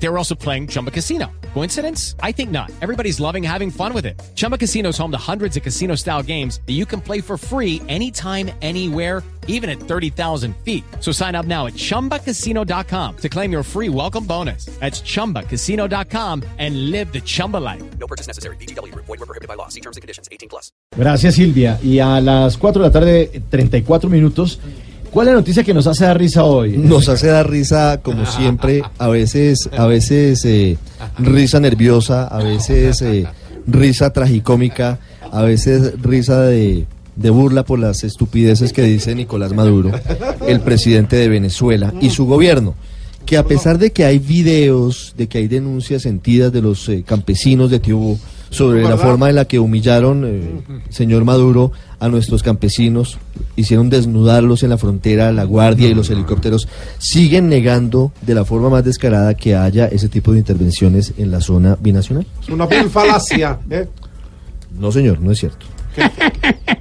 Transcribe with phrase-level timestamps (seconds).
[0.00, 1.30] They were also playing Chumba Casino.
[1.54, 2.14] Coincidence?
[2.22, 2.70] I think not.
[2.80, 4.20] Everybody's loving having fun with it.
[4.36, 7.36] Chumba Casino is home to hundreds of casino style games that you can play for
[7.36, 10.84] free anytime, anywhere, even at 30,000 feet.
[11.00, 14.66] So sign up now at chumbacasino.com to claim your free welcome bonus.
[14.78, 17.82] That's chumbacasino.com and live the Chumba life.
[17.98, 18.56] No purchase necessary.
[18.56, 18.94] BGW.
[18.94, 19.68] Void were prohibited by law.
[19.68, 20.28] See terms and conditions.
[20.30, 20.70] 18 plus.
[20.96, 21.78] Gracias Silvia.
[21.82, 24.60] Y a las 4 de la tarde, 34 minutos,
[25.10, 26.76] ¿cuál es la noticia que nos hace dar risa hoy?
[26.76, 30.76] Nos hace dar risa como siempre, a veces, a veces eh,
[31.18, 33.26] risa nerviosa, a veces eh,
[33.66, 34.98] risa tragicómica,
[35.30, 36.86] a veces risa de,
[37.16, 39.90] de burla por las estupideces que dice Nicolás Maduro,
[40.46, 42.74] el presidente de Venezuela y su gobierno.
[43.26, 47.02] Que a pesar de que hay videos, de que hay denuncias sentidas de los eh,
[47.06, 48.18] campesinos de Tiubú
[48.50, 53.18] sobre la forma en la que humillaron, eh, señor Maduro, a nuestros campesinos,
[53.56, 58.70] hicieron desnudarlos en la frontera, la guardia y los helicópteros, siguen negando de la forma
[58.70, 62.26] más descarada que haya ese tipo de intervenciones en la zona binacional.
[62.40, 63.58] Es una vil falacia.
[63.70, 63.88] ¿eh?
[64.78, 65.66] No, señor, no es cierto.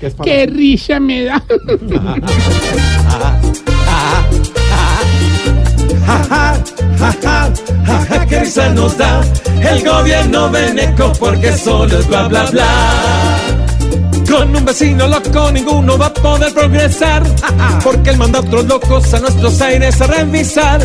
[0.00, 0.14] Es.
[0.22, 1.42] Qué risa me da.
[8.50, 9.20] Risa nos da
[9.62, 12.68] el gobierno veneco porque solo es bla bla bla.
[14.28, 17.22] Con un vecino loco ninguno va a poder progresar
[17.84, 20.80] porque él manda a otros locos a nuestros aires a revisar.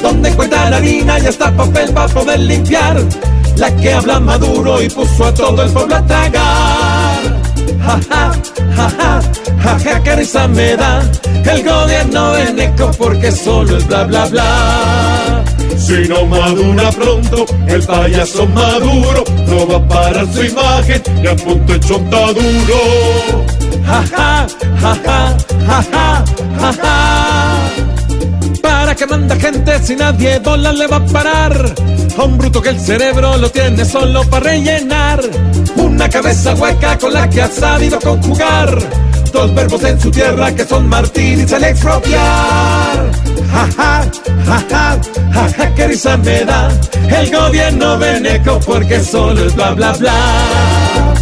[0.00, 3.02] Donde encuentra la harina y hasta papel para poder limpiar.
[3.56, 7.40] La que habla Maduro y puso a todo el pueblo a tragar.
[7.86, 8.32] Ja, ja,
[8.76, 9.22] ja, ja,
[9.64, 11.02] ja, ja, qué risa me da
[11.44, 15.19] el gobierno veneco porque solo es bla bla bla.
[15.90, 21.34] Si no madura pronto, el payaso maduro no va a parar su imagen y a
[21.34, 22.80] punto de chontaduro.
[23.84, 24.46] Ja, ja,
[24.80, 25.26] ja, ja,
[25.66, 26.24] ja, ja,
[26.60, 27.70] ja, ja.
[28.62, 31.74] Para que manda gente si nadie bola le va a parar.
[32.16, 35.20] A un bruto que el cerebro lo tiene solo para rellenar.
[35.74, 38.78] Una cabeza hueca con la que ha sabido conjugar.
[39.32, 43.10] Dos verbos en su tierra que son martirizar el expropiar.
[43.52, 44.10] Ja, ja,
[44.46, 45.00] ja, ja,
[45.32, 46.68] ja, ja, qué risa me da
[47.10, 51.19] el gobierno veneco porque solo es bla bla bla.